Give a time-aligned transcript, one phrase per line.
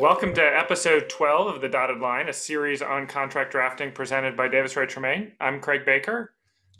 [0.00, 4.48] Welcome to episode 12 of The Dotted Line, a series on contract drafting presented by
[4.48, 5.32] Davis Wright Tremaine.
[5.38, 6.32] I'm Kraig Baker.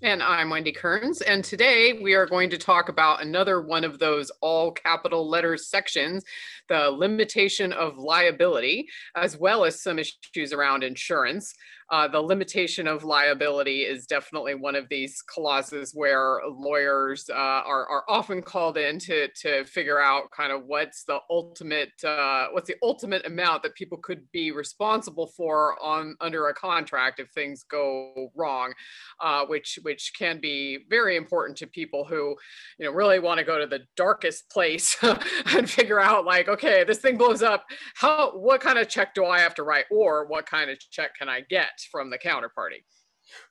[0.02, 1.20] And I'm Wendy Kearns.
[1.20, 5.66] And today we are going to talk about another one of those all capital letters
[5.66, 6.24] sections,
[6.70, 11.52] the limitation of liability, as well as some issues around insurance.
[11.90, 17.84] Uh, the limitation of liability is definitely one of these clauses where lawyers uh, are,
[17.88, 22.68] are often called in to, to figure out kind of what's the ultimate uh, what's
[22.68, 27.64] the ultimate amount that people could be responsible for on under a contract if things
[27.64, 28.72] go wrong,
[29.18, 32.36] uh, which which can be very important to people who
[32.78, 34.96] you know really want to go to the darkest place
[35.46, 37.64] and figure out like okay this thing blows up.
[37.96, 39.86] How what kind of check do I have to write?
[39.90, 42.82] Or what kind of check can I get from the counterparty.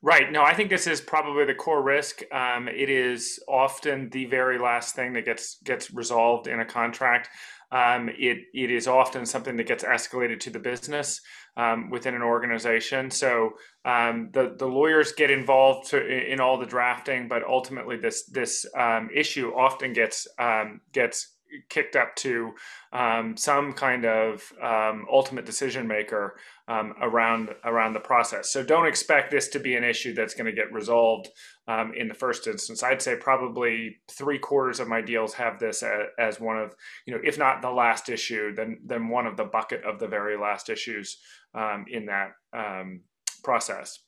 [0.02, 0.30] Right.
[0.30, 2.22] No, I think this is probably the core risk.
[2.32, 7.28] Um, it is often the very last thing that gets gets resolved in a contract.
[7.72, 11.20] Um, it it is often something that gets escalated to the business
[11.56, 13.10] um, within an organization.
[13.10, 13.52] So
[13.84, 18.66] um, the the lawyers get involved to, in all the drafting, but ultimately this this
[18.76, 21.36] um, issue often gets um, gets
[21.68, 22.52] kicked up to
[22.92, 26.36] um, some kind of um, ultimate decision maker
[26.68, 28.50] um, around around the process.
[28.50, 31.28] So don't expect this to be an issue that's going to get resolved
[31.66, 32.82] um, in the first instance.
[32.82, 36.74] I'd say probably three quarters of my deals have this as, as, one of
[37.06, 40.08] you know, if not the last issue, then then one of the bucket of the
[40.08, 41.18] very last issues
[41.54, 43.00] um, in that um,
[43.42, 43.98] process.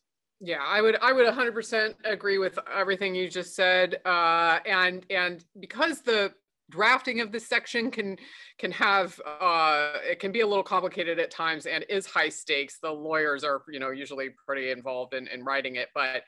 [0.44, 4.00] Yeah, I would I would 100% agree with everything you just said.
[4.04, 6.32] Uh, and and because the
[6.72, 8.16] drafting of this section can
[8.58, 12.78] can have uh, it can be a little complicated at times and is high stakes.
[12.82, 16.22] The lawyers are you know usually pretty involved in, in writing it, but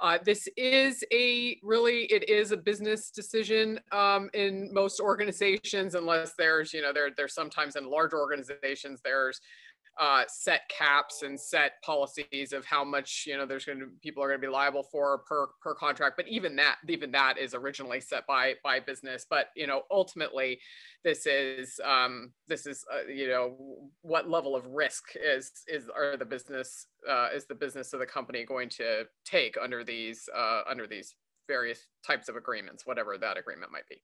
[0.00, 6.32] uh, this is a really it is a business decision um, in most organizations unless
[6.36, 9.40] there's you know there there's sometimes in large organizations there's
[10.00, 14.22] uh, set caps and set policies of how much you know there's going to people
[14.22, 17.52] are going to be liable for per per contract but even that even that is
[17.52, 19.26] originally set by by business.
[19.28, 20.58] But you know ultimately
[21.04, 26.16] this is um, this is uh, you know what level of risk is is are
[26.16, 30.62] the business uh, is the business of the company going to take under these uh,
[30.68, 31.14] under these
[31.46, 33.96] various types of agreements whatever that agreement might be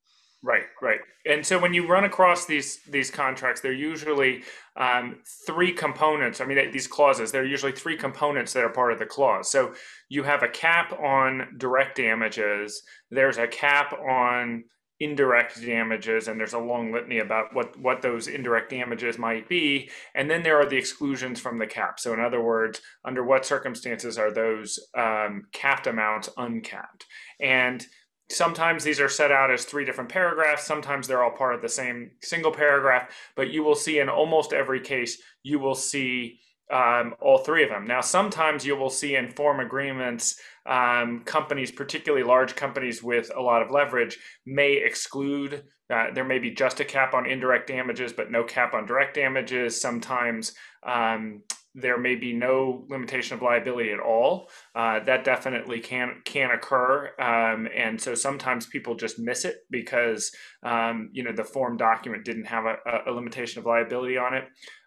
[0.43, 1.01] Right, right.
[1.25, 4.45] And so when you run across these these contracts, they're usually
[4.77, 5.17] um,
[5.47, 6.41] three components.
[6.41, 9.51] I mean, these clauses, they're usually three components that are part of the clause.
[9.51, 9.75] So
[10.09, 12.83] you have a cap on direct damages.
[13.11, 14.65] There's a cap on
[15.01, 19.91] indirect damages, and there's a long litany about what what those indirect damages might be.
[20.15, 21.99] And then there are the exclusions from the cap.
[21.99, 27.07] So in other words, under what circumstances are those um, capped amounts uncapped?
[27.41, 27.85] And
[28.29, 30.67] Sometimes these are set out as three different paragraphs.
[30.67, 33.09] Sometimes they're all part of the same single paragraph.
[33.37, 36.41] But you will see in almost every case, you will see
[36.73, 37.87] um, all three of them.
[37.87, 43.41] Now, sometimes you will see in form agreements, um, companies, particularly large companies with a
[43.41, 45.63] lot of leverage, may exclude.
[45.89, 49.15] Uh, there may be just a cap on indirect damages, but no cap on direct
[49.15, 49.81] damages.
[49.81, 50.55] Sometimes
[50.85, 51.43] um,
[51.77, 54.49] there may be no limitation of liability at all.
[54.75, 60.33] Uh, that definitely can can occur, um, and so sometimes people just miss it because
[60.63, 62.77] um, you know the form document didn't have a,
[63.07, 64.45] a limitation of liability on it.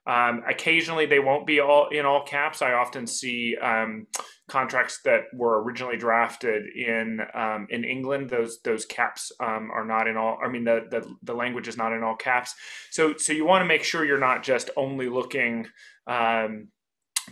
[0.08, 2.64] Um, occasionally, they won't be all in all caps.
[2.64, 4.08] I often see um,
[4.50, 8.32] contracts that were originally drafted in um, in England.
[8.32, 10.40] Those those caps um, are not in all.
[10.44, 12.56] I mean, the, the the language is not in all caps.
[12.90, 15.68] So so you want to make sure you're not just only looking
[16.08, 16.70] um,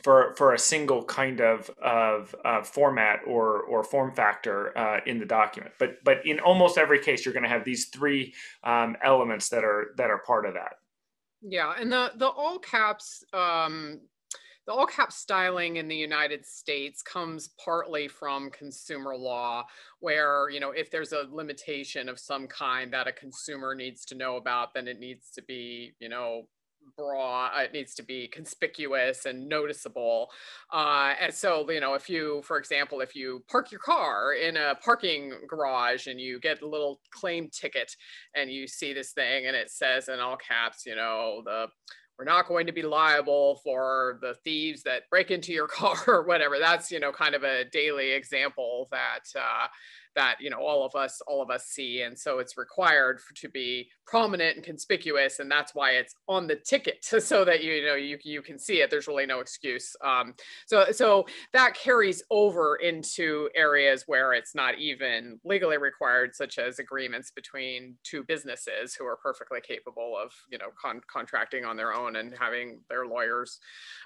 [0.03, 5.19] for for a single kind of of uh, format or or form factor uh, in
[5.19, 5.73] the document.
[5.79, 9.63] But but in almost every case, you're going to have these three um, elements that
[9.63, 10.73] are that are part of that.
[11.41, 13.23] Yeah, and the the all caps.
[13.33, 14.01] Um,
[14.65, 19.65] the all cap styling in the United States comes partly from consumer law,
[20.01, 24.15] where, you know, if there's a limitation of some kind that a consumer needs to
[24.15, 26.49] know about, then it needs to be, you know,
[26.99, 30.29] uh, it needs to be conspicuous and noticeable.
[30.71, 34.57] Uh, and so you know if you for example if you park your car in
[34.57, 37.95] a parking garage and you get a little claim ticket
[38.35, 41.67] and you see this thing and it says in all caps you know the
[42.17, 46.25] we're not going to be liable for the thieves that break into your car or
[46.25, 49.67] whatever that's you know kind of a daily example that uh,
[50.17, 52.01] that you know all of us all of us see.
[52.01, 56.47] And so it's required for, to be prominent and conspicuous and that's why it's on
[56.47, 58.89] the ticket so that you, you know you, you can see it.
[58.89, 59.95] There's really no excuse.
[60.03, 60.33] Um,
[60.65, 66.79] so so that carries over into areas where it's not even legally required such as
[66.79, 71.93] agreements between two businesses who are perfectly capable of you know con- contracting on their
[71.93, 73.59] own and having their lawyers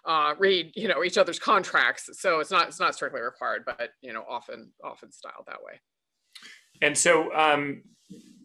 [0.05, 2.09] uh, read you know each other's contracts.
[2.19, 5.79] So it's not it's not strictly required but you know often often styled that way
[6.81, 7.83] and so um,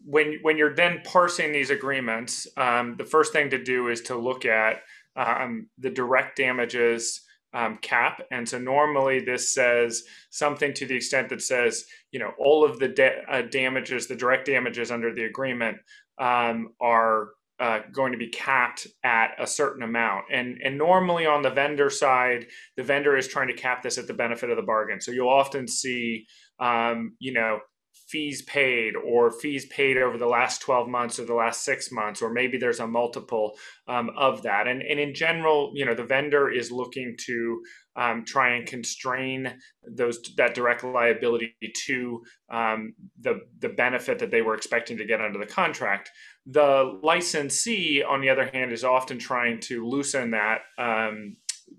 [0.05, 4.15] when when you're then parsing these agreements, um, the first thing to do is to
[4.15, 4.81] look at
[5.15, 7.21] um, the direct damages
[7.53, 8.21] um, cap.
[8.31, 12.79] And so normally this says something to the extent that says, you know, all of
[12.79, 15.77] the uh, damages, the direct damages under the agreement
[16.19, 17.29] um, are
[17.59, 20.25] uh, going to be capped at a certain amount.
[20.31, 22.45] And, and normally on the vendor side,
[22.75, 25.01] the vendor is trying to cap this at the benefit of the bargain.
[25.01, 26.27] So you'll often see,
[26.59, 27.59] um, you know,
[28.07, 32.21] fees paid or fees paid over the last 12 months or the last six months
[32.21, 33.53] or maybe there's a multiple
[33.87, 34.67] um, of that.
[34.67, 37.61] And, and in general you know the vendor is looking to
[37.97, 39.57] um, try and constrain
[39.89, 41.55] those that direct liability
[41.87, 42.21] to
[42.51, 46.11] um, the the benefit that they were expecting to get under the contract.
[46.45, 51.37] The licensee on the other hand is often trying to loosen that um,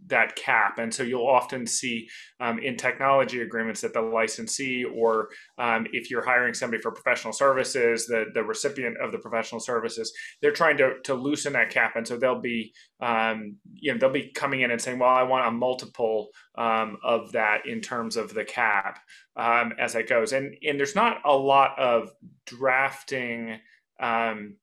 [0.08, 0.78] that cap.
[0.78, 2.08] And so you'll often see
[2.40, 5.28] um, in technology agreements that the licensee, or
[5.58, 10.12] um, if you're hiring somebody for professional services, the, the recipient of the professional services,
[10.40, 11.96] they're trying to, to loosen that cap.
[11.96, 15.22] And so they'll be, um, you know, they'll be coming in and saying, well, I
[15.22, 19.00] want a multiple um, of that in terms of the cap
[19.36, 20.32] um, as it goes.
[20.32, 22.10] And, and there's not a lot of
[22.46, 23.58] drafting
[24.00, 24.56] um,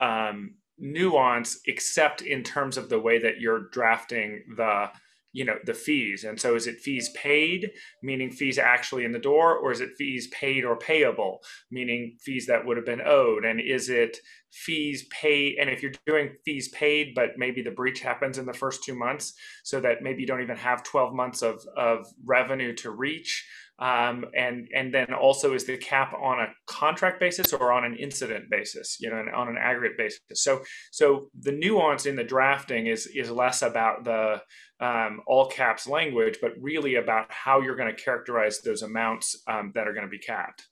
[0.00, 4.88] um, nuance except in terms of the way that you're drafting the
[5.34, 6.24] you know the fees.
[6.24, 7.72] And so is it fees paid
[8.02, 11.40] meaning fees actually in the door or is it fees paid or payable
[11.70, 13.44] meaning fees that would have been owed?
[13.44, 14.16] And is it
[14.52, 18.52] fees paid and if you're doing fees paid but maybe the breach happens in the
[18.52, 19.34] first two months
[19.64, 23.44] so that maybe you don't even have 12 months of, of revenue to reach
[23.78, 27.96] um, and and then also is the cap on a contract basis or on an
[27.96, 30.20] incident basis, you know, on an aggregate basis.
[30.34, 30.62] So
[30.92, 34.42] so the nuance in the drafting is is less about the
[34.80, 39.72] um, all caps language, but really about how you're going to characterize those amounts um,
[39.74, 40.68] that are going to be capped.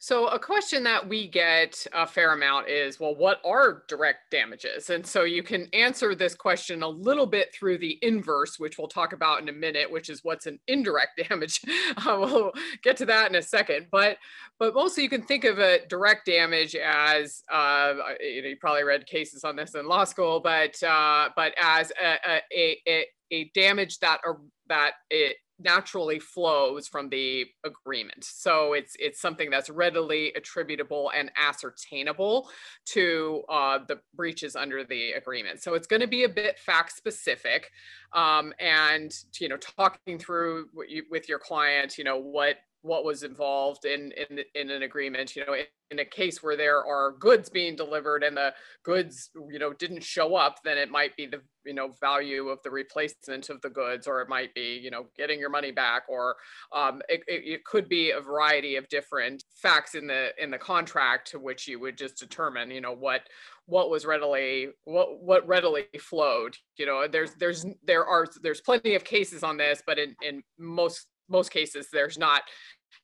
[0.00, 4.90] So a question that we get a fair amount is, well, what are direct damages?
[4.90, 8.86] And so you can answer this question a little bit through the inverse, which we'll
[8.86, 11.62] talk about in a minute, which is what's an indirect damage.
[11.96, 12.52] Uh, we'll
[12.84, 13.88] get to that in a second.
[13.90, 14.18] But
[14.60, 18.84] but mostly you can think of a direct damage as uh, you know you probably
[18.84, 23.50] read cases on this in law school, but uh, but as a, a, a, a
[23.54, 28.24] damage that or that it naturally flows from the agreement.
[28.24, 32.48] So it's it's something that's readily attributable and ascertainable
[32.86, 35.62] to uh, the breaches under the agreement.
[35.62, 37.70] So it's going to be a bit fact specific,
[38.12, 42.56] um, and you know talking through you, with your client, you know what
[42.88, 46.56] what was involved in in in an agreement you know in, in, a case where
[46.56, 48.52] there are goods being delivered and the
[48.82, 52.58] goods you know didn't show up then it might be the you know value of
[52.64, 56.04] the replacement of the goods or it might be you know getting your money back
[56.08, 56.34] or
[56.74, 60.58] um, it, it, it could be a variety of different facts in the in the
[60.58, 63.20] contract to which you would just determine you know what
[63.66, 68.94] what was readily what what readily flowed you know there's there's there are there's plenty
[68.94, 72.42] of cases on this but in in most most cases there's not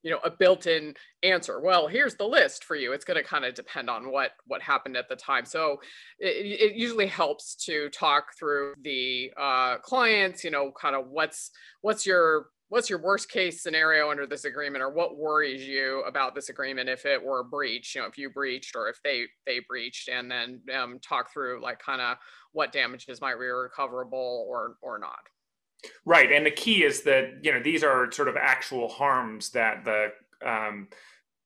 [0.05, 1.61] you know a built-in answer.
[1.61, 2.93] Well here's the list for you.
[2.93, 5.45] It's going to kind of depend on what what happened at the time.
[5.47, 5.79] So
[6.21, 11.51] it, it usually helps to talk through the uh, clients you know kind of what's
[11.81, 16.35] what's your what's your worst case scenario under this agreement or what worries you about
[16.35, 19.25] this agreement if it were a breach you know if you breached or if they
[19.47, 22.17] they breached and then um, talk through like kind of
[22.53, 25.21] what damages might be recoverable or or not
[26.05, 29.85] Right, and the key is that you know these are sort of actual harms that
[29.85, 30.13] the
[30.47, 30.89] um,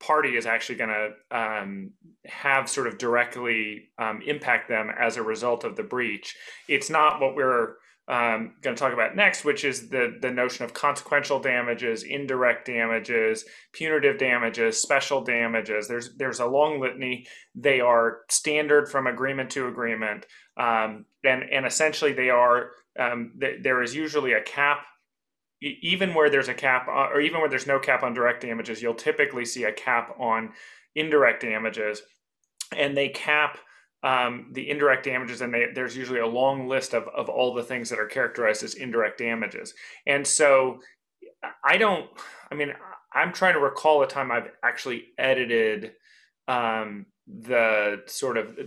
[0.00, 1.90] party is actually going to um,
[2.26, 6.36] have sort of directly um, impact them as a result of the breach.
[6.68, 7.76] It's not what we're
[8.08, 12.66] um, going to talk about next, which is the the notion of consequential damages, indirect
[12.66, 15.88] damages, punitive damages, special damages.
[15.88, 17.26] There's there's a long litany.
[17.54, 20.24] They are standard from agreement to agreement,
[20.56, 24.86] um, and and essentially they are um, th- there is usually a cap
[25.60, 28.80] even where there's a cap uh, or even where there's no cap on direct damages
[28.80, 30.50] you'll typically see a cap on
[30.94, 32.02] indirect damages
[32.76, 33.58] and they cap
[34.02, 37.62] um, the indirect damages and they, there's usually a long list of, of all the
[37.62, 39.74] things that are characterized as indirect damages.
[40.06, 40.80] And so
[41.64, 42.10] i don't
[42.50, 42.72] i mean
[43.12, 45.92] I'm trying to recall a time I've actually edited
[46.46, 48.58] um, the sort of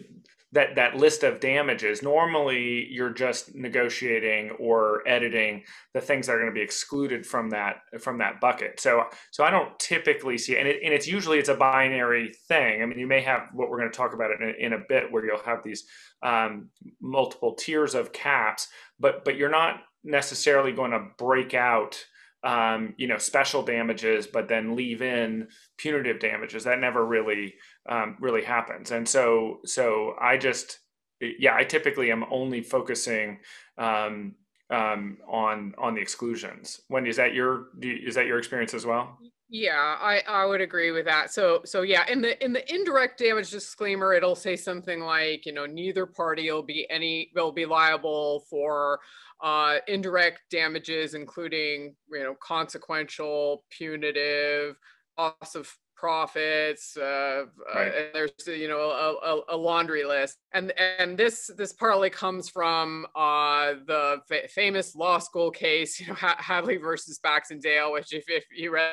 [0.54, 6.40] that that list of damages normally you're just negotiating or editing the things that are
[6.40, 8.80] going to be excluded from that from that bucket.
[8.80, 12.82] So so i don't typically see and, it, and it's usually it's a binary thing.
[12.82, 15.12] I mean you may have what we're going to talk about in, in a bit
[15.12, 15.86] where you'll have these
[16.24, 16.70] um,
[17.02, 18.68] multiple tiers of caps
[19.00, 22.04] but but you're not necessarily going to break out
[22.44, 26.64] um, you know special damages but then leave in punitive damages.
[26.64, 27.56] That never really
[27.90, 28.92] um, really happens.
[28.92, 30.80] And so, so I just,
[31.20, 33.40] yeah, I typically am only focusing
[33.78, 34.36] um,
[34.72, 36.82] um, on on the exclusions.
[36.90, 39.18] Wendy, is that your is that your experience as well?
[39.50, 41.34] Yeah, I, I would agree with that.
[41.34, 45.52] So so yeah, in the in the indirect damage disclaimer, it'll say something like, you
[45.52, 49.02] know, neither party will be any will be liable for
[49.44, 54.78] uh, indirect damages, including you know consequential, punitive,
[55.18, 55.70] loss of
[56.02, 56.98] profits.
[56.98, 57.44] Uh,
[57.76, 57.88] right.
[57.88, 62.50] uh, there's you know a, a, a, laundry list, and and this this partly comes
[62.50, 68.26] from uh, the fa- famous law school case, you know, Hadley versus Baxendale, which if
[68.28, 68.92] if you read.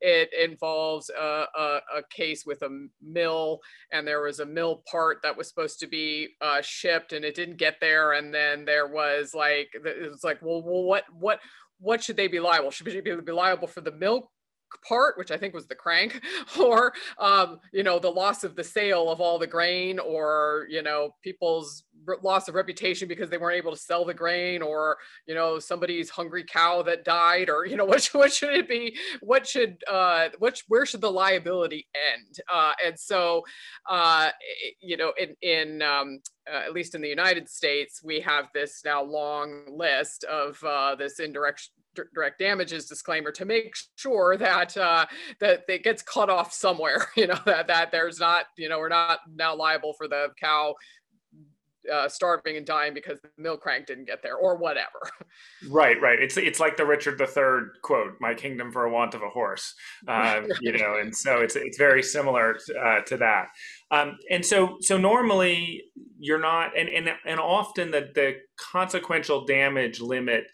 [0.00, 3.58] It involves a, a, a, case with a mill,
[3.90, 7.34] and there was a mill part that was supposed to be uh, shipped, and it
[7.34, 8.12] didn't get there.
[8.12, 11.40] And then there was like, it was like, well, well, what, what,
[11.80, 12.70] what should they be liable?
[12.70, 14.30] Should they be liable for the milk
[14.86, 16.20] part, which I think was the crank,
[16.60, 20.82] or um, you know the loss of the sale of all the grain, or you
[20.82, 21.84] know people's
[22.22, 24.96] loss of reputation because they weren't able to sell the grain, or
[25.26, 28.96] you know somebody's hungry cow that died, or you know what what should it be?
[29.20, 32.36] What should uh, what where should the liability end?
[32.52, 33.44] Uh, and so
[33.88, 34.30] uh,
[34.80, 36.20] you know in in um,
[36.50, 40.94] uh, at least in the United States, we have this now long list of uh,
[40.94, 41.70] this indirect
[42.14, 45.06] direct damages disclaimer to make sure that uh,
[45.40, 47.06] that it gets cut off somewhere.
[47.16, 50.74] You know that that there's not you know we're not now liable for the cow
[51.92, 55.00] uh, starving and dying because the milk crank didn't get there or whatever.
[55.68, 56.18] Right, right.
[56.20, 59.74] It's it's like the Richard III quote, "My kingdom for a want of a horse,"
[60.08, 63.48] um, you know, and so it's it's very similar to, uh, to that.
[63.90, 65.84] Um, and so so normally
[66.18, 70.44] you're not, and and and often the the consequential damage limit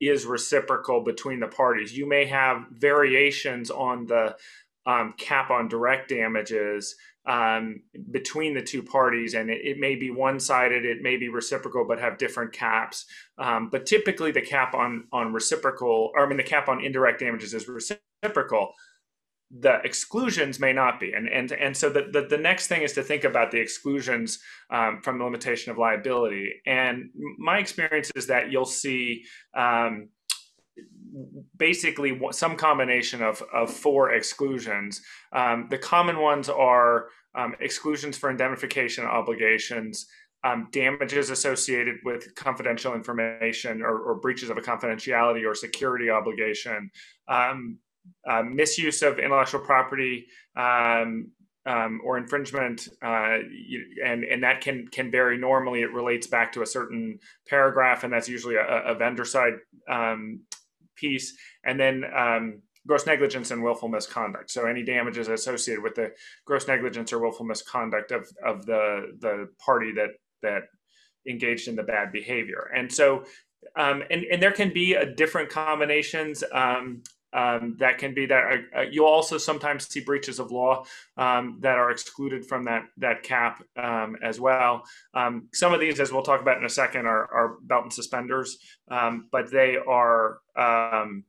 [0.00, 1.96] is reciprocal between the parties.
[1.96, 4.36] You may have variations on the
[4.86, 10.10] um, cap on direct damages um, between the two parties, and it, it may be
[10.10, 13.04] one sided, it may be reciprocal, but have different caps.
[13.38, 17.20] Um, but typically, the cap on on reciprocal, or I mean, the cap on indirect
[17.20, 18.72] damages is reciprocal
[19.58, 21.12] the exclusions may not be.
[21.12, 24.38] And and and so the, the, the next thing is to think about the exclusions
[24.70, 26.52] um, from the limitation of liability.
[26.66, 29.24] And my experience is that you'll see
[29.56, 30.08] um,
[31.56, 35.02] basically some combination of, of four exclusions.
[35.32, 40.06] Um, the common ones are um, exclusions for indemnification obligations
[40.42, 46.90] um, damages associated with confidential information or, or, breaches of a confidentiality or security obligation
[47.28, 47.78] um,
[48.28, 50.26] uh, misuse of intellectual property
[50.56, 51.30] um,
[51.66, 53.38] um, or infringement, uh,
[54.04, 55.38] and and that can can vary.
[55.38, 59.54] Normally, it relates back to a certain paragraph, and that's usually a, a vendor side
[59.88, 60.40] um,
[60.96, 62.04] piece, and then.
[62.16, 64.50] Um, gross negligence and willful misconduct.
[64.50, 66.12] So any damages associated with the
[66.46, 70.62] gross negligence or willful misconduct of, of the the party that that
[71.28, 72.70] engaged in the bad behavior.
[72.74, 73.24] And so
[73.76, 76.42] um, and, and there can be a different combinations.
[76.52, 80.84] Um, um, that can be that uh, uh, you'll also sometimes see breaches of law
[81.16, 84.84] um, that are excluded from that that cap um, as well.
[85.14, 87.92] Um, some of these, as we'll talk about in a second, are, are belt and
[87.92, 88.58] suspenders,
[88.90, 91.24] um, but they are um,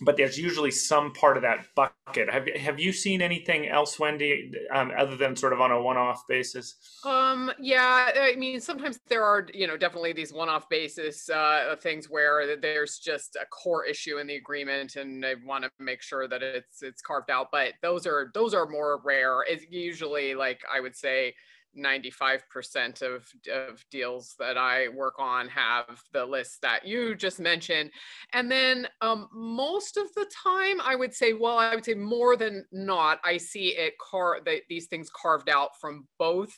[0.00, 2.30] but there's usually some part of that bucket.
[2.30, 6.26] Have have you seen anything else, Wendy, um, other than sort of on a one-off
[6.28, 6.76] basis?
[7.04, 12.08] Um, yeah, I mean, sometimes there are, you know, definitely these one-off basis uh, things
[12.08, 16.26] where there's just a core issue in the agreement, and they want to make sure
[16.26, 17.48] that it's it's carved out.
[17.52, 19.42] But those are those are more rare.
[19.48, 21.34] It's usually like I would say
[21.76, 27.90] 95% of, of deals that I work on have the list that you just mentioned.
[28.32, 32.36] And then um, most of the time, I would say, well, I would say more
[32.36, 36.52] than not, I see it car that these things carved out from both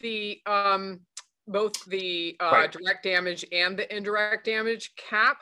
[0.00, 1.00] the um,
[1.48, 2.72] both the uh, right.
[2.72, 5.38] direct damage and the indirect damage cap.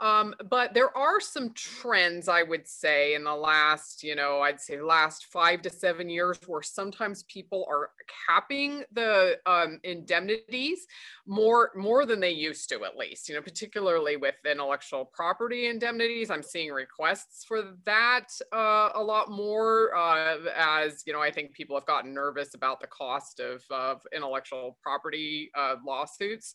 [0.00, 4.60] Um, but there are some trends, I would say, in the last, you know, I'd
[4.60, 7.90] say last five to seven years where sometimes people are
[8.28, 10.86] capping the um, indemnities
[11.26, 16.28] more, more than they used to, at least, you know, particularly with intellectual property indemnities.
[16.28, 21.52] I'm seeing requests for that uh, a lot more uh, as, you know, I think
[21.52, 26.54] people have gotten nervous about the cost of, of intellectual property uh, lawsuits.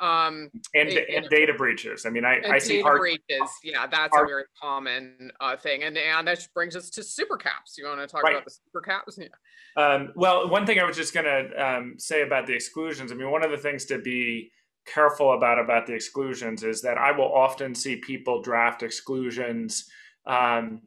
[0.00, 2.06] Um, and, and data breaches.
[2.06, 3.50] I mean, I, I see hard, breaches.
[3.62, 5.82] Yeah, that's hard, a very common uh, thing.
[5.82, 7.76] And and that brings us to super caps.
[7.76, 8.34] You want to talk right.
[8.34, 9.18] about the super caps?
[9.18, 9.28] Yeah.
[9.76, 13.12] Um, well, one thing I was just going to um, say about the exclusions.
[13.12, 14.50] I mean, one of the things to be
[14.86, 19.88] careful about about the exclusions is that I will often see people draft exclusions
[20.26, 20.82] um,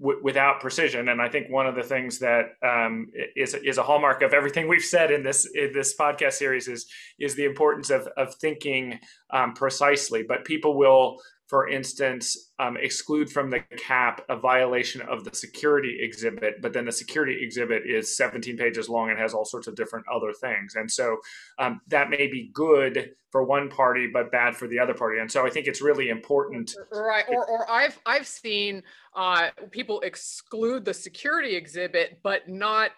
[0.00, 1.08] w- without precision.
[1.08, 4.68] And I think one of the things that um, is is a hallmark of everything
[4.68, 6.86] we've said in this in this podcast series is
[7.18, 8.98] is the importance of of thinking
[9.30, 10.22] um, precisely.
[10.22, 11.18] But people will
[11.48, 16.84] for instance, um, exclude from the cap a violation of the security exhibit, but then
[16.84, 20.74] the security exhibit is 17 pages long and has all sorts of different other things.
[20.74, 21.16] And so
[21.58, 25.20] um, that may be good for one party, but bad for the other party.
[25.20, 26.70] And so I think it's really important.
[26.92, 27.24] Right.
[27.30, 28.82] Or, or I've, I've seen
[29.16, 32.90] uh, people exclude the security exhibit, but not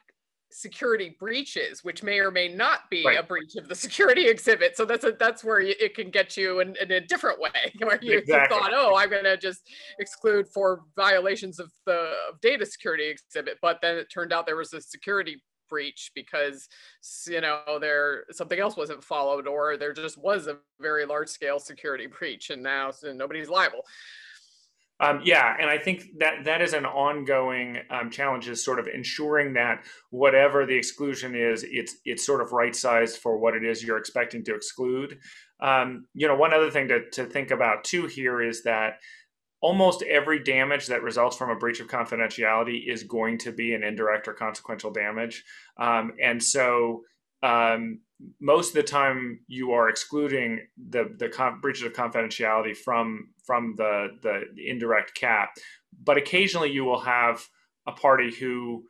[0.51, 3.19] security breaches, which may or may not be right.
[3.19, 4.77] a breach of the security exhibit.
[4.77, 7.99] So that's a, that's where it can get you in, in, a different way, where
[8.03, 8.59] you, exactly.
[8.59, 9.63] thought, oh, I'm going to just
[9.99, 14.57] exclude for violations of the of data security exhibit, but then it turned out there
[14.57, 16.69] was a security breach because
[17.29, 21.61] you know there something else wasn't followed or there just was a very large scale
[21.61, 23.85] security breach and now so nobody's liable
[25.01, 28.87] um, yeah, and I think that that is an ongoing um, challenge is sort of
[28.87, 33.65] ensuring that whatever the exclusion is, it's it's sort of right sized for what it
[33.65, 35.19] is you're expecting to exclude.
[35.59, 38.99] Um, you know, one other thing to to think about too here is that
[39.63, 43.83] almost every damage that results from a breach of confidentiality is going to be an
[43.83, 45.45] indirect or consequential damage,
[45.79, 47.01] um, and so
[47.43, 48.01] um,
[48.41, 53.75] most of the time you are excluding the the con- breaches of confidentiality from from
[53.77, 55.51] the the indirect cap.
[56.03, 57.47] But occasionally you will have
[57.87, 58.85] a party who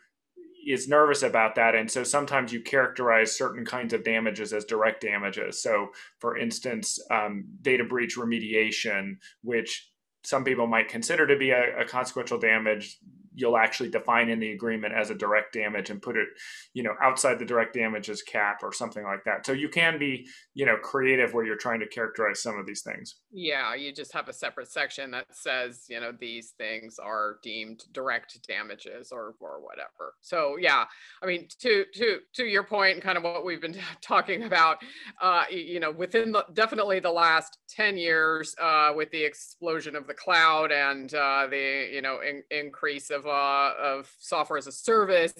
[0.67, 1.75] is nervous about that.
[1.75, 5.63] And so sometimes you characterize certain kinds of damages as direct damages.
[5.63, 5.89] So
[6.19, 9.91] for instance um, data breach remediation which
[10.23, 12.99] some people might consider to be a, a consequential damage
[13.35, 16.29] you'll actually define in the agreement as a direct damage and put it
[16.75, 19.47] you know outside the direct damages cap or something like that.
[19.47, 22.83] So you can be you know creative where you're trying to characterize some of these
[22.83, 27.37] things yeah you just have a separate section that says you know these things are
[27.43, 30.85] deemed direct damages or or whatever so yeah
[31.23, 34.79] i mean to to to your point kind of what we've been talking about
[35.21, 40.07] uh you know within the definitely the last 10 years uh with the explosion of
[40.07, 44.73] the cloud and uh the you know in, increase of uh, of software as a
[44.73, 45.35] service.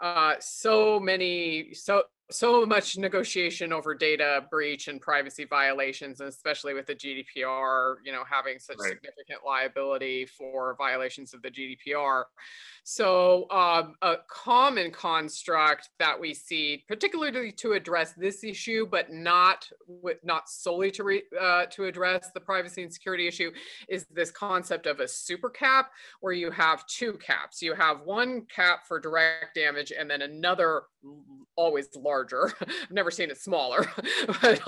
[0.00, 6.74] Uh, so many, so so much negotiation over data breach and privacy violations, and especially
[6.74, 8.90] with the GDPR, you know, having such right.
[8.90, 12.24] significant liability for violations of the GDPR.
[12.84, 19.68] So um, a common construct that we see, particularly to address this issue, but not
[19.86, 23.50] with, not solely to re, uh, to address the privacy and security issue,
[23.88, 27.62] is this concept of a super cap, where you have two caps.
[27.62, 30.82] You have one cap for direct damage, and then another
[31.56, 31.88] always
[32.18, 32.52] larger.
[32.60, 33.86] I've never seen it smaller,
[34.42, 34.60] but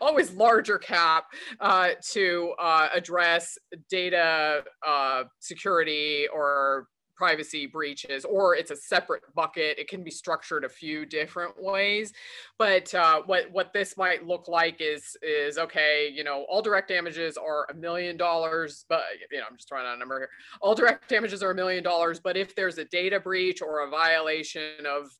[0.00, 1.24] always larger cap
[1.60, 3.58] uh, to uh, address
[3.90, 9.78] data uh, security or privacy breaches or it's a separate bucket.
[9.78, 12.12] It can be structured a few different ways.
[12.58, 16.88] But uh, what what this might look like is is okay you know all direct
[16.88, 20.28] damages are a million dollars but you know i'm just throwing out a number here.
[20.60, 23.90] All direct damages are a million dollars but if there's a data breach or a
[23.90, 25.10] violation of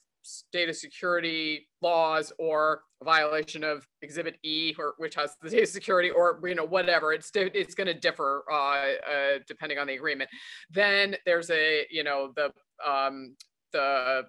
[0.52, 6.40] data security laws or violation of exhibit e or which has the data security or
[6.44, 10.30] you know whatever it's it's going to differ uh, uh, depending on the agreement
[10.70, 12.52] then there's a you know the
[12.86, 13.34] um,
[13.72, 14.24] the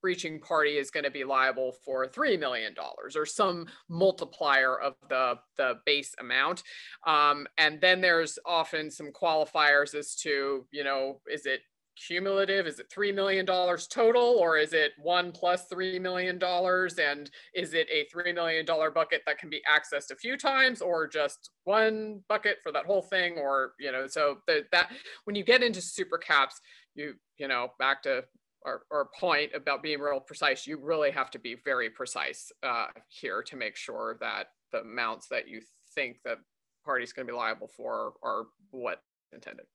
[0.00, 2.74] breaching party is going to be liable for $3 million
[3.14, 6.62] or some multiplier of the, the base amount.
[7.06, 11.60] Um, and then there's often some qualifiers as to, you know, is it
[12.06, 12.66] cumulative?
[12.66, 16.40] Is it $3 million total or is it one plus $3 million?
[16.42, 21.06] And is it a $3 million bucket that can be accessed a few times or
[21.06, 23.36] just one bucket for that whole thing?
[23.38, 24.90] Or, you know, so the, that
[25.24, 26.60] when you get into super caps,
[26.94, 28.24] you, you know, back to
[28.64, 32.86] our, our point about being real precise, you really have to be very precise uh,
[33.08, 35.60] here to make sure that the amounts that you
[35.94, 36.38] think that
[36.84, 39.66] party's going to be liable for are what intended.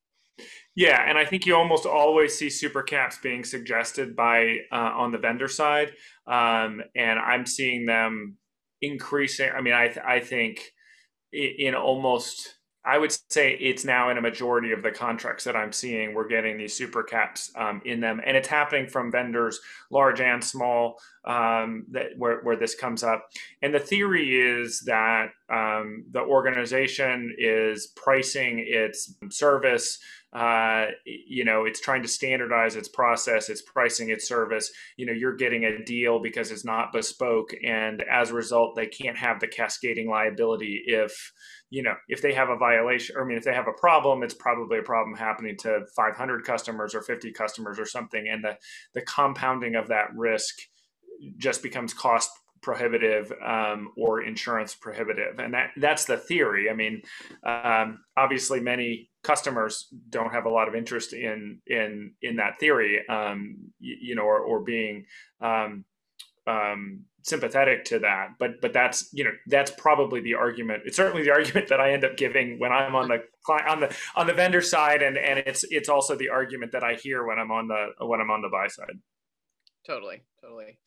[0.76, 5.12] Yeah, and I think you almost always see super caps being suggested by uh, on
[5.12, 5.92] the vendor side,
[6.26, 8.36] um, and I'm seeing them
[8.82, 9.50] increasing.
[9.56, 10.60] I mean, I th- I think
[11.32, 15.72] in almost I would say it's now in a majority of the contracts that I'm
[15.72, 19.58] seeing, we're getting these super caps um, in them, and it's happening from vendors,
[19.90, 23.26] large and small, um, that where, where this comes up.
[23.62, 29.98] And the theory is that um, the organization is pricing its service.
[30.34, 34.70] Uh, you know, it's trying to standardize its process, it's pricing its service.
[34.96, 38.86] You know, you're getting a deal because it's not bespoke, and as a result, they
[38.86, 41.32] can't have the cascading liability if
[41.70, 44.22] you know, if they have a violation, or I mean, if they have a problem,
[44.22, 48.56] it's probably a problem happening to 500 customers or 50 customers or something, and the
[48.94, 50.54] the compounding of that risk
[51.36, 52.30] just becomes cost
[52.62, 56.70] prohibitive um, or insurance prohibitive, and that that's the theory.
[56.70, 57.02] I mean,
[57.44, 63.06] um, obviously, many customers don't have a lot of interest in in in that theory,
[63.08, 65.06] um, you, you, know, or, or being
[65.40, 65.84] um,
[66.46, 68.34] um, sympathetic to that.
[68.38, 70.82] But but that's you know that's probably the argument.
[70.84, 73.22] It's certainly the argument that i end up giving when i'm on the
[73.66, 76.94] on the on the vendor side and and it's it's also the argument that i
[76.94, 78.98] hear when i'm on the when i'm on the buy side.
[79.86, 80.78] Totally totally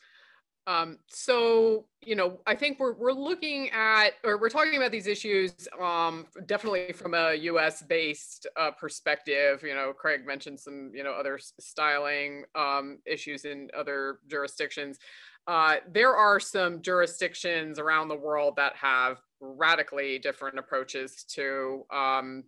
[0.68, 5.08] um, so you know i think we're, we're looking at or we're talking about these
[5.08, 9.64] issues um, definitely from a us based uh, perspective.
[9.64, 15.00] You know kraig mentioned some you know other styling um, issues in other jurisdictions.
[15.48, 22.44] Uh, there are some jurisdictions around the world that have radically different approaches to um,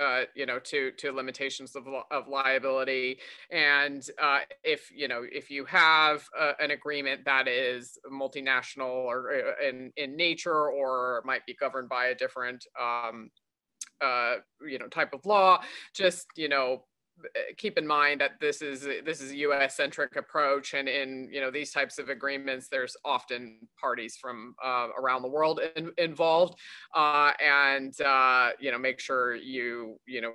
[0.00, 3.18] uh, you know, to to limitations of, of liability.
[3.50, 9.32] And uh, if you know, if you have uh, an agreement that is multinational or
[9.32, 13.30] uh, in in nature, or might be governed by a different um,
[14.00, 15.60] uh, you know type of law,
[15.94, 16.84] just you know
[17.56, 19.76] keep in mind that this is this is a U.S.
[19.76, 24.88] centric approach, and in you know these types of agreements, there's often parties from uh,
[24.98, 26.58] around the world in, involved,
[26.94, 30.32] uh, and uh, you know make sure you you know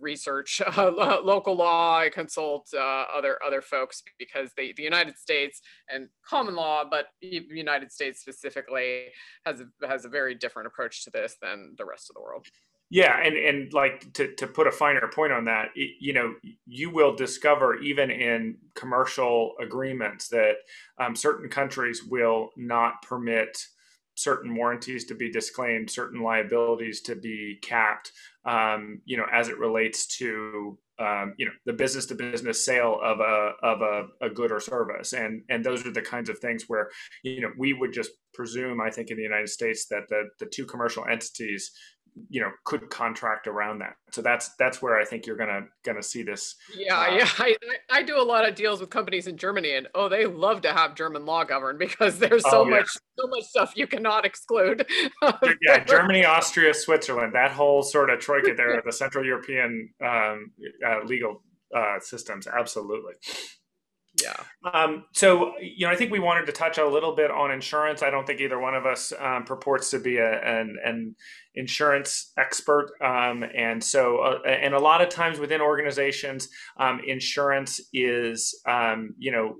[0.00, 6.08] research uh, local law, consult uh, other other folks because the the United States and
[6.26, 9.06] common law, but the United States specifically
[9.46, 12.46] has has a very different approach to this than the rest of the world.
[12.90, 16.34] Yeah, and and like to to put a finer point on that, you know,
[16.66, 20.54] you will discover even in commercial agreements that
[20.98, 23.58] um, certain countries will not permit
[24.14, 28.10] certain warranties to be disclaimed, certain liabilities to be capped.
[28.46, 32.98] Um, you know, as it relates to um, you know the business to business sale
[33.04, 36.38] of a of a, a good or service, and and those are the kinds of
[36.38, 36.88] things where
[37.22, 40.46] you know we would just presume, I think, in the United States that the the
[40.46, 41.70] two commercial entities
[42.28, 43.94] you know could contract around that.
[44.10, 47.56] So that's that's where i think you're gonna gonna see this yeah uh, yeah I,
[47.90, 50.72] I do a lot of deals with companies in germany and oh they love to
[50.72, 54.86] have german law govern because there's so oh, much so much stuff you cannot exclude.
[55.62, 60.52] Yeah germany austria switzerland that whole sort of troika there the central european um,
[60.86, 61.42] uh, legal
[61.74, 63.12] uh, systems absolutely
[64.22, 64.36] yeah.
[64.72, 68.02] Um, so, you know, I think we wanted to touch a little bit on insurance.
[68.02, 71.14] I don't think either one of us um, purports to be a, an, an
[71.54, 72.90] insurance expert.
[73.02, 79.14] Um, and so, uh, and a lot of times within organizations, um, insurance is, um,
[79.18, 79.56] you know,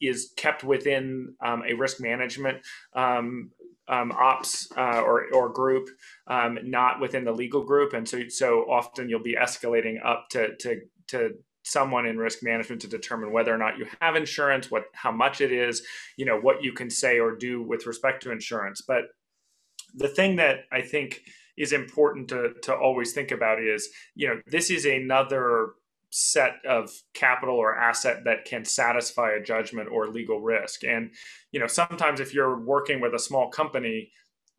[0.00, 2.58] is kept within um, a risk management
[2.94, 3.50] um,
[3.88, 5.88] ops uh, or, or group,
[6.26, 10.56] um, not within the legal group, and so so often you'll be escalating up to
[10.58, 11.30] to to
[11.70, 15.40] someone in risk management to determine whether or not you have insurance, what how much
[15.40, 15.82] it is,
[16.16, 18.80] you know, what you can say or do with respect to insurance.
[18.80, 19.04] But
[19.94, 21.22] the thing that I think
[21.56, 25.74] is important to to always think about is, you know, this is another
[26.10, 30.82] set of capital or asset that can satisfy a judgment or legal risk.
[30.82, 31.12] And
[31.52, 34.10] you know, sometimes if you're working with a small company,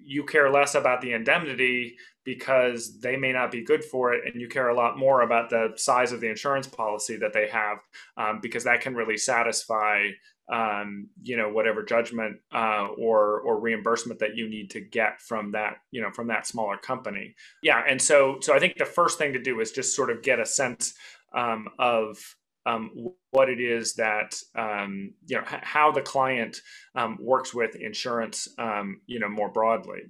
[0.04, 4.40] you care less about the indemnity because they may not be good for it and
[4.40, 7.80] you care a lot more about the size of the insurance policy that they have
[8.18, 10.08] um, because that can really satisfy
[10.52, 15.52] um, you know whatever judgment uh, or or reimbursement that you need to get from
[15.52, 17.36] that you know from that smaller company.
[17.64, 20.22] Yeah and so so i think the first thing to do is just sort of
[20.22, 20.94] get a sense
[21.34, 22.92] um, of um,
[23.32, 26.58] what it is that um, you know h- how the client
[26.96, 30.02] um, works with insurance um, you know more broadly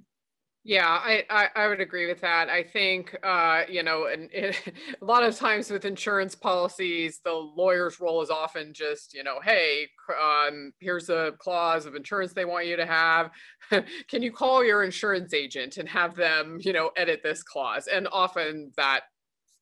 [0.64, 2.48] Yeah, I, I, I would agree with that.
[2.48, 4.56] I think uh, you know, and it,
[5.02, 9.40] a lot of times with insurance policies, the lawyer's role is often just you know,
[9.42, 9.88] hey,
[10.22, 13.32] um, here's a clause of insurance they want you to have.
[14.08, 17.88] Can you call your insurance agent and have them you know edit this clause?
[17.88, 19.06] And often that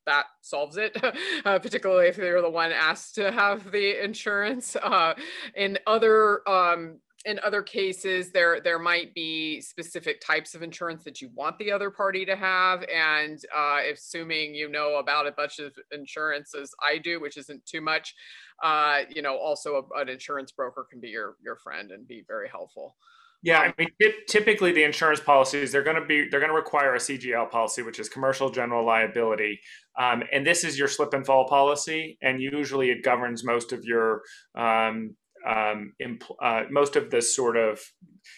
[0.06, 0.96] that solves it,
[1.46, 4.76] uh, particularly if they're the one asked to have the insurance.
[4.90, 5.14] Uh,
[5.56, 11.22] in other um, in other cases, there there might be specific types of insurance that
[11.22, 15.60] you want the other party to have, and uh, assuming you know about a bunch
[15.60, 18.16] of insurance as I do, which isn't too much,
[18.64, 22.24] uh, you know, also a, an insurance broker can be your your friend and be
[22.28, 22.96] very helpful.
[23.42, 23.90] Yeah, I mean,
[24.28, 27.82] typically the insurance policies they're going to be they're going to require a CGL policy,
[27.82, 29.60] which is commercial general liability,
[29.98, 33.86] um, and this is your slip and fall policy, and usually it governs most of
[33.86, 34.24] your
[34.58, 35.16] um,
[35.48, 35.94] um,
[36.42, 37.80] uh, most of this sort of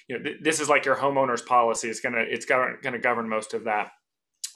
[0.08, 1.90] you know th- this is like your homeowner's policy.
[1.90, 3.90] It's gonna it's going to govern most of that.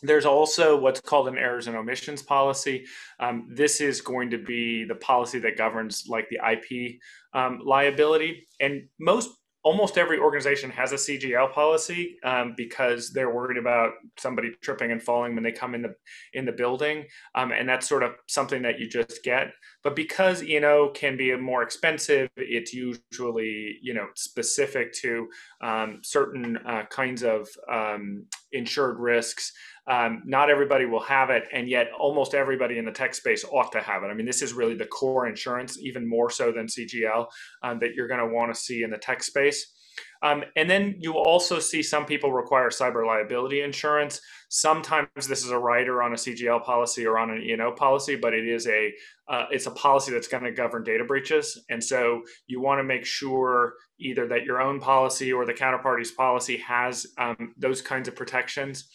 [0.03, 2.85] There's also what's called an errors and omissions policy.
[3.19, 6.97] Um, this is going to be the policy that governs like the IP
[7.33, 9.31] um, liability, and most
[9.65, 15.01] almost every organization has a CGL policy um, because they're worried about somebody tripping and
[15.01, 15.95] falling when they come in the
[16.33, 19.47] in the building, um, and that's sort of something that you just get.
[19.83, 25.27] But because you know can be more expensive, it's usually you know specific to
[25.61, 29.51] um, certain uh, kinds of um, insured risks.
[29.87, 33.71] Um, not everybody will have it, and yet almost everybody in the tech space ought
[33.73, 34.07] to have it.
[34.07, 37.27] I mean, this is really the core insurance, even more so than CGL,
[37.61, 39.73] um, that you're going to want to see in the tech space.
[40.21, 44.19] Um, and then you also see some people require cyber liability insurance.
[44.49, 48.33] Sometimes this is a rider on a CGL policy or on an E&O policy, but
[48.33, 48.91] it is a
[49.27, 51.63] uh, it's a policy that's going to govern data breaches.
[51.69, 56.11] And so you want to make sure either that your own policy or the counterparty's
[56.11, 58.87] policy has um, those kinds of protections.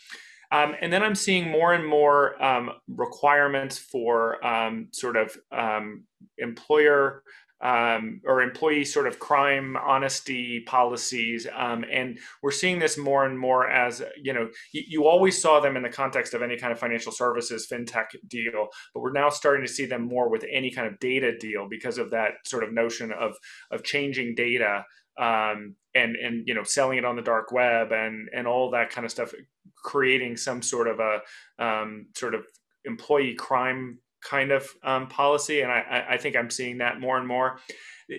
[0.53, 6.05] Um, and then I'm seeing more and more um, requirements for um, sort of um,
[6.39, 7.23] employer
[7.63, 11.47] um, or employee sort of crime honesty policies.
[11.55, 15.61] Um, and we're seeing this more and more as, you know, you, you, always saw
[15.61, 19.29] them in the context of any kind of financial services, fintech deal, but we're now
[19.29, 22.65] starting to see them more with any kind of data deal because of that sort
[22.65, 23.37] of notion of,
[23.71, 24.85] of changing data
[25.19, 28.91] um, and and you know selling it on the dark web and and all that
[28.91, 29.35] kind of stuff,
[29.83, 31.21] creating some sort of a
[31.63, 32.45] um, sort of
[32.85, 37.27] employee crime kind of um, policy, and I, I think I'm seeing that more and
[37.27, 37.59] more.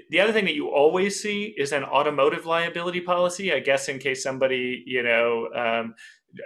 [0.09, 3.53] The other thing that you always see is an automotive liability policy.
[3.53, 5.95] I guess in case somebody you know um,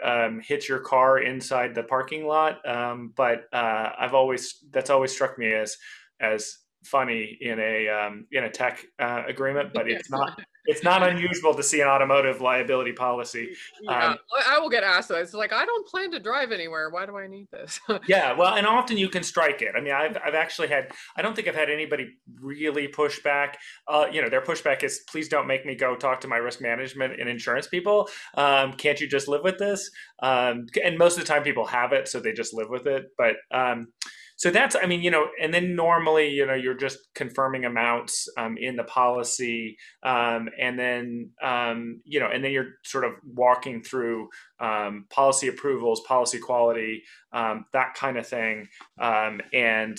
[0.04, 2.68] um, hits your car inside the parking lot.
[2.68, 5.78] Um, but uh, I've always that's always struck me as
[6.20, 11.08] as funny in a um, in a tech uh, agreement, but it's not it's not
[11.08, 13.56] unusual to see an automotive liability policy.
[13.82, 15.22] Yeah, um, I will get asked that.
[15.22, 16.90] It's like I don't plan to drive anywhere.
[16.90, 17.80] Why do I need this?
[18.08, 19.74] yeah, well, and often you can strike it.
[19.78, 20.92] I mean, I've I've actually had.
[21.16, 23.58] I don't think I've had anybody really push back.
[23.88, 26.62] Uh, you know, their pushback is, please don't make me go talk to my risk
[26.62, 28.10] management and insurance people.
[28.36, 29.90] Um, can't you just live with this?
[30.22, 33.06] Um, and most of the time, people have it, so they just live with it.
[33.18, 33.88] But um,
[34.38, 38.28] so that's i mean you know and then normally you know you're just confirming amounts
[38.38, 43.14] um, in the policy um, and then um, you know and then you're sort of
[43.26, 44.28] walking through
[44.60, 47.02] um, policy approvals policy quality
[47.34, 48.68] um, that kind of thing
[49.00, 49.98] um, and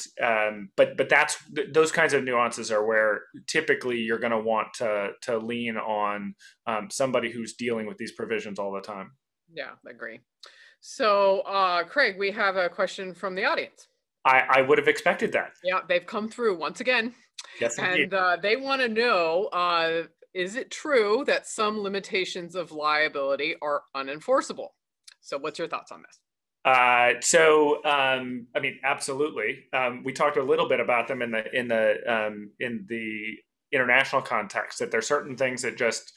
[0.77, 1.37] but but that's
[1.72, 6.35] those kinds of nuances are where typically you're going to want to to lean on
[6.90, 9.12] somebody who's dealing with these provisions all the time.
[9.53, 10.20] Yeah I agree.
[10.81, 13.88] So uh, kraig we have a question from the audience
[14.27, 15.53] I, I would have expected that.
[15.62, 17.15] Yeah, they've come through once again.
[17.61, 20.03] Yes, and uh, they want to know: uh,
[20.35, 24.69] Is it true that some limitations of liability are unenforceable?
[25.21, 26.19] So, what's your thoughts on this?
[26.65, 29.65] Uh, so, um, I mean, absolutely.
[29.73, 33.37] Um, we talked a little bit about them in the in the um, in the
[33.73, 34.81] international context.
[34.81, 36.12] That there are certain things that just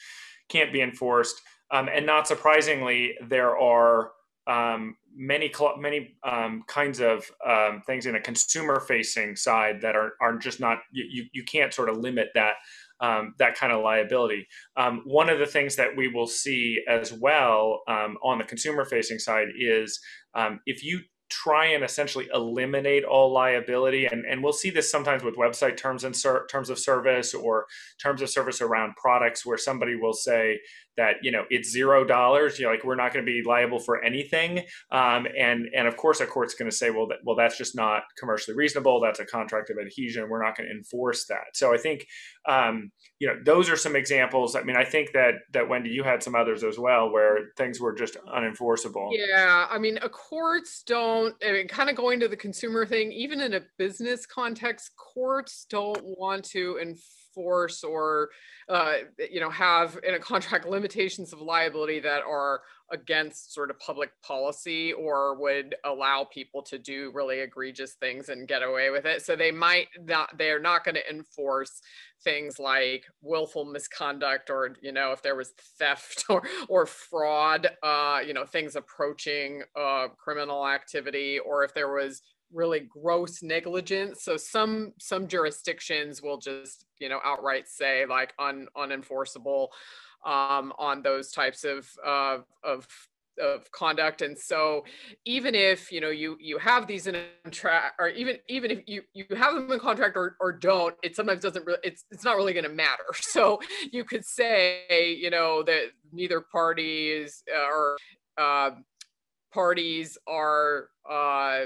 [0.49, 4.11] can't be enforced, um, and not surprisingly, there are
[4.49, 10.13] um, many many um, kinds of um, things in a consumer facing side that are
[10.19, 12.55] are just not you you can't sort of limit that
[12.99, 14.47] um, that kind of liability.
[14.75, 18.83] Um, one of the things that we will see as well um, on the consumer
[18.85, 19.99] facing side is
[20.65, 25.35] if you try and essentially eliminate all liability and, and we'll see this sometimes with
[25.35, 27.67] website terms and ser- terms of service or
[28.01, 30.59] terms of service around products where somebody will say
[30.99, 33.79] that you know it's zero dollars you know like we're not going to be liable
[33.79, 34.59] for anything.
[34.91, 37.73] Um, and and of course a court's going to say well that, well that's just
[37.73, 41.55] not commercially reasonable that's a contract of adhesion we're not going to enforce that.
[41.55, 42.05] So i think
[42.47, 44.55] um, you know those are some examples.
[44.57, 47.79] I mean i think that that wendy you had some others as well where things
[47.79, 49.09] were just unenforceable.
[49.11, 53.39] Yeah i mean courts don't I mean, kind of going to the consumer thing even
[53.39, 58.29] in a business context courts don't want to enforce or
[58.67, 58.93] uh,
[59.31, 64.09] you know have in a contract limitations of liability that are against sort of public
[64.23, 69.21] policy or would allow people to do really egregious things and get away with it.
[69.23, 71.81] So they might not they're not going to enforce
[72.23, 78.19] things like willful misconduct or you know if there was theft or or fraud uh
[78.25, 82.21] you know things approaching uh criminal activity or if there was
[82.53, 84.23] really gross negligence.
[84.23, 89.69] So some some jurisdictions will just you know outright say like un unenforceable
[90.25, 92.87] um, on those types of uh, of
[93.39, 94.83] of conduct and so
[95.23, 98.79] even if you know you you have these in a track or even even if
[98.85, 102.25] you you have them in contract or, or don't it sometimes doesn't really it's it's
[102.25, 103.59] not really going to matter so
[103.93, 107.95] you could say you know that neither parties or
[108.37, 108.71] uh,
[109.51, 111.65] parties are uh,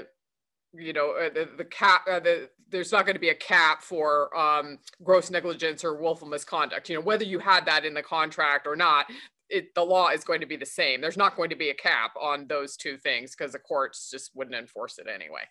[0.76, 3.82] you know uh, the, the cap uh, the, there's not going to be a cap
[3.82, 6.88] for um, gross negligence or willful misconduct.
[6.88, 9.06] You know whether you had that in the contract or not
[9.48, 11.00] it, the law is going to be the same.
[11.00, 14.30] There's not going to be a cap on those two things because the courts just
[14.34, 15.42] wouldn't enforce it anyway.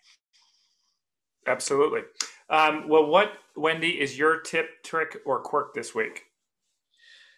[1.46, 2.00] Absolutely.
[2.50, 6.22] Um, well what wendy is your tip trick or quirk this week?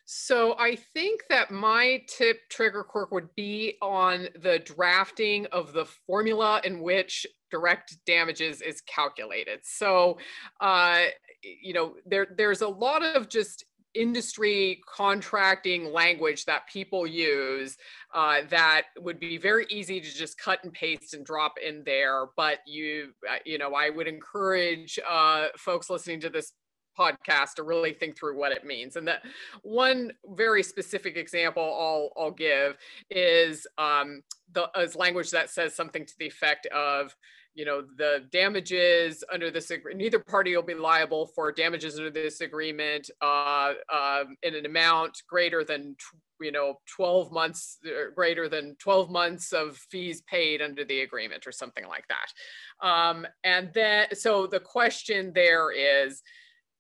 [0.09, 5.85] So I think that my tip trigger quirk would be on the drafting of the
[6.07, 9.61] formula in which direct damages is calculated.
[9.63, 10.19] So,
[10.61, 11.05] uh,
[11.43, 13.65] you know, there there's a lot of just
[13.97, 17.77] industry contracting language that people use
[18.15, 22.27] uh, that would be very easy to just cut and paste and drop in there.
[22.37, 26.53] But you, uh, you know, I would encourage uh, folks listening to this
[26.99, 28.97] podcast to really think through what it means.
[28.97, 29.23] And that
[29.63, 32.77] one very specific example I'll, I'll give
[33.11, 37.15] is um, the is language that says something to the effect of
[37.57, 42.43] you know, the damages under this, neither party will be liable for damages under this
[42.43, 45.97] agreement uh, uh, in an amount greater than,
[46.39, 51.47] you know, 12 months, uh, greater than 12 months of fees paid under the agreement
[51.47, 52.87] or something like that.
[52.87, 56.23] Um, and then, so the question there is,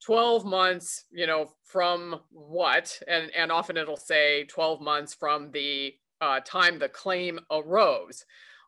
[0.04, 3.00] 12 months, you know, from what?
[3.08, 8.26] And, and often it'll say 12 months from the uh, time the claim arose.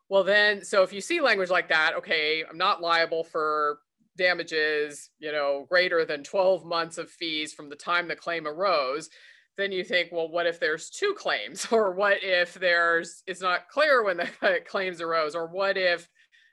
[0.09, 3.79] Well, then, so if you see language like that, okay, I'm not liable for
[4.17, 9.09] damages, you know, greater than 12 months of fees from the time the claim arose,
[9.57, 11.67] then you think, well, what if there's two claims?
[11.71, 14.29] Or what if there's, it's not clear when the
[14.67, 15.35] claims arose?
[15.35, 16.09] Or what if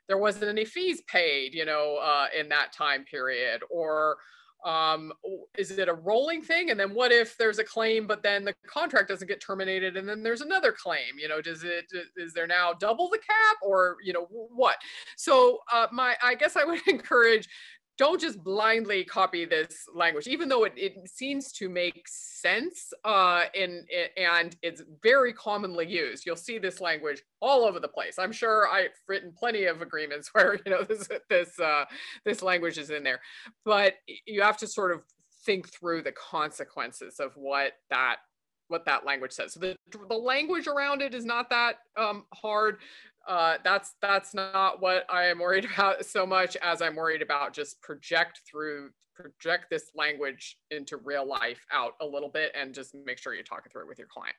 [0.07, 3.61] there wasn't any fees paid, you know, uh, in that time period?
[3.71, 4.17] Or
[4.65, 5.13] um,
[5.57, 6.71] is it a rolling thing?
[6.71, 10.07] And then what if there's a claim but then the contract doesn't get terminated and
[10.07, 11.17] then there's another claim?
[11.17, 14.77] You know does it is there now double the cap or you know what?
[15.15, 17.47] So uh, my i guess i would encourage
[17.97, 23.45] don't just blindly copy this language, even though it, it seems to make sense uh,
[23.53, 26.25] in, in, and it's very commonly used.
[26.25, 28.19] You'll see this language all over the place.
[28.19, 31.85] I'm sure I've written plenty of agreements where you know this this uh,
[32.25, 33.19] this language is in there,
[33.65, 35.01] but you have to sort of
[35.45, 38.17] think through the consequences of what that
[38.67, 39.53] what that language says.
[39.53, 39.77] So the,
[40.09, 42.79] the language around it is not that um, hard,
[43.27, 47.53] uh, that's that's not what I am worried about so much as I'm worried about
[47.53, 52.95] just project through project this language into real life out a little bit and just
[53.05, 54.35] make sure you're talking through it with your client.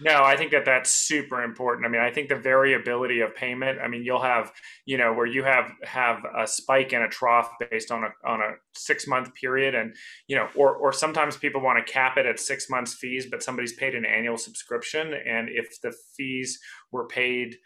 [0.00, 1.86] No, I think that that's super important.
[1.86, 3.78] I mean, I think the variability of payment.
[3.80, 4.52] I mean, you'll have
[4.84, 8.40] you know where you have have a spike and a trough based on a on
[8.40, 9.94] a six month period, and
[10.26, 13.42] you know, or or sometimes people want to cap it at six months fees, but
[13.42, 16.58] somebody's paid an annual subscription, and if the fees
[16.92, 17.56] were paid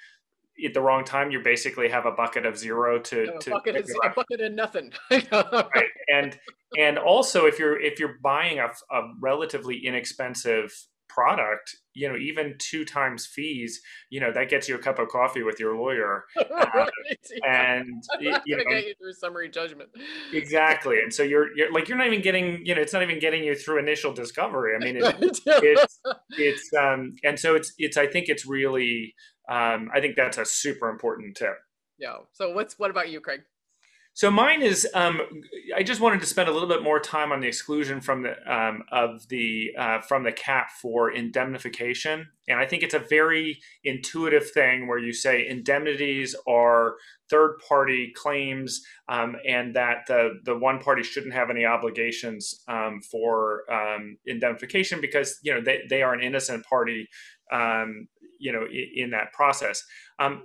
[0.65, 3.77] at the wrong time, you basically have a bucket of zero to, no, to bucket,
[3.77, 4.93] is, a bucket of nothing.
[5.11, 5.89] right.
[6.13, 6.39] And
[6.79, 10.73] and also if you're if you're buying a, a relatively inexpensive
[11.13, 15.09] product, you know, even two times fees, you know, that gets you a cup of
[15.09, 16.25] coffee with your lawyer,
[16.57, 16.87] uh,
[17.47, 19.91] and you know, get you through summary judgment.
[20.33, 23.19] Exactly, and so you're you're like you're not even getting, you know, it's not even
[23.19, 24.75] getting you through initial discovery.
[24.77, 29.15] I mean, it, it's it's um, and so it's it's I think it's really
[29.49, 31.57] um, I think that's a super important tip.
[31.99, 32.17] Yeah.
[32.33, 33.43] So what's what about you, Kraig?
[34.21, 35.19] So mine is um,
[35.75, 38.35] I just wanted to spend a little bit more time on the exclusion from the
[38.55, 43.59] um, of the uh, from the cap for indemnification, and I think it's a very
[43.83, 46.97] intuitive thing where you say indemnities are
[47.31, 53.01] third party claims, um, and that the the one party shouldn't have any obligations um,
[53.01, 57.09] for um, indemnification because you know they they are an innocent party.
[57.51, 58.07] Um,
[58.43, 59.85] you know, in, in that process.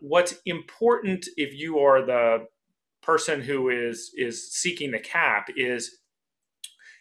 [0.01, 2.45] what's important if you are the
[3.05, 5.99] person who is is seeking the cap is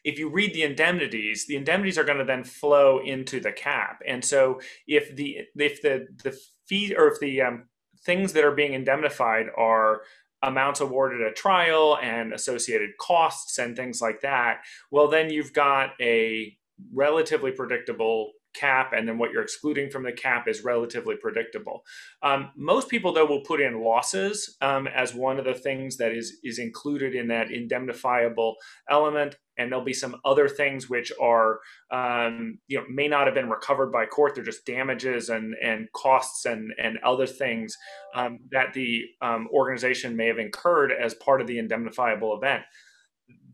[0.04, 4.02] if you read the indemnities, the indemnities are going to then flow into the cap.
[4.06, 7.68] And so if the if the the fee or if the um,
[8.04, 10.02] things that are being indemnified are
[10.42, 14.58] amounts awarded at trial and associated costs and things like that,
[14.90, 16.54] well then you've got a
[16.92, 21.82] relatively predictable cap and then what you're excluding from the cap is relatively predictable.
[22.22, 26.12] Um, most people though will put in losses um, as one of the things that
[26.12, 28.56] is is included in that indemnifiable
[28.88, 29.36] element.
[29.56, 33.50] And there'll be some other things which are um, you know may not have been
[33.50, 34.34] recovered by court.
[34.34, 37.76] They're just damages and and costs and and other things
[38.14, 42.64] um, that the um, organization may have incurred as part of the indemnifiable event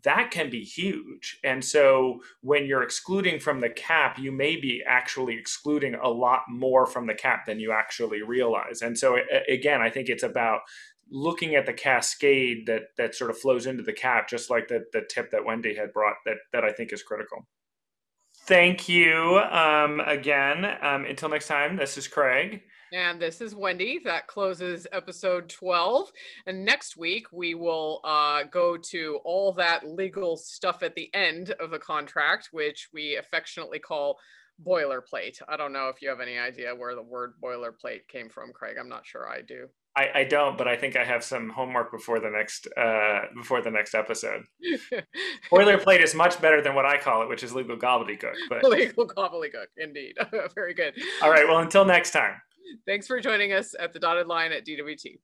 [0.03, 1.39] that can be huge.
[1.45, 6.43] And so when you're excluding from the cap, you may be actually excluding a lot
[6.49, 8.83] more from the cap than you actually realize.
[8.83, 10.61] And so again, I think it's about
[11.11, 14.85] looking at the cascade that that sort of flows into the cap, just like the
[14.93, 17.47] the tip that Wendy had brought that that I think is critical.
[18.47, 20.65] Thank you um, again.
[20.83, 22.63] Um, until next time, this is Kraig.
[22.93, 24.01] And this is Wendy.
[24.05, 26.11] That closes episode 12.
[26.47, 31.51] And next week, we will uh, go to all that legal stuff at the end
[31.61, 34.19] of the contract, which we affectionately call
[34.67, 35.41] boilerplate.
[35.49, 38.77] I don't know if you have any idea where the word boilerplate came from, Kraig.
[38.79, 39.69] I'm not sure I do.
[39.97, 43.61] I, I don't, but I think I have some homework before the next uh, before
[43.61, 44.45] the next episode.
[45.51, 48.35] Boilerplate is much better than what I call it, which is legal gobbledygook.
[48.49, 50.17] But legal gobbledygook, indeed.
[50.55, 50.95] Very good.
[51.23, 51.47] All right.
[51.47, 52.35] Well, until next time.
[52.87, 55.19] Thanks for joining us at the dotted line at DWT.